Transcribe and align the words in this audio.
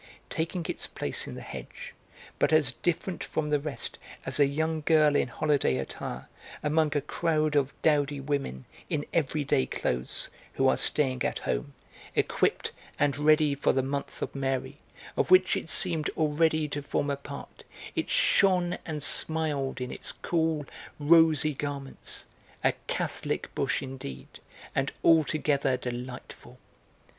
Taking 0.31 0.65
its 0.67 0.87
place 0.87 1.27
in 1.27 1.35
the 1.35 1.41
hedge, 1.43 1.93
but 2.39 2.51
as 2.51 2.71
different 2.71 3.23
from 3.23 3.51
the 3.51 3.59
rest 3.59 3.99
as 4.25 4.39
a 4.39 4.47
young 4.47 4.81
girl 4.83 5.15
in 5.15 5.27
holiday 5.27 5.77
attire 5.77 6.27
among 6.63 6.97
a 6.97 7.01
crowd 7.01 7.55
of 7.55 7.79
dowdy 7.83 8.19
women 8.19 8.65
in 8.89 9.05
everyday 9.13 9.67
clothes, 9.67 10.31
who 10.53 10.67
are 10.67 10.75
staying 10.75 11.21
at 11.23 11.37
home, 11.37 11.75
equipped 12.15 12.71
and 12.97 13.19
ready 13.19 13.53
for 13.53 13.73
the 13.73 13.83
'Month 13.83 14.23
of 14.23 14.33
Mary,' 14.33 14.79
of 15.15 15.29
which 15.29 15.55
it 15.55 15.69
seemed 15.69 16.09
already 16.17 16.67
to 16.69 16.81
form 16.81 17.11
a 17.11 17.15
part, 17.15 17.63
it 17.95 18.09
shone 18.09 18.79
and 18.87 19.03
smiled 19.03 19.79
in 19.79 19.91
its 19.91 20.11
cool, 20.13 20.65
rosy 20.97 21.53
garments, 21.53 22.25
a 22.63 22.71
Catholic 22.87 23.53
bush 23.53 23.83
indeed, 23.83 24.39
and 24.73 24.91
altogether 25.05 25.77
delightful. 25.77 26.57